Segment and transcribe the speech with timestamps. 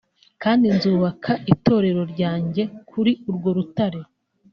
[0.43, 3.99] kandi nzubaka Itorero ryanjye kuri urwo rutare